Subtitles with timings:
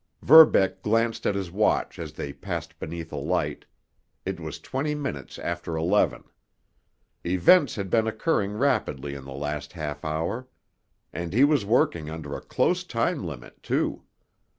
[0.23, 5.77] Verbeck glanced at his watch as they passed beneath a light—it was twenty minutes after
[5.77, 6.23] eleven.
[7.23, 10.47] Events had been occurring rapidly in the last half hour.
[11.13, 14.01] And he was working under a close time limit, too.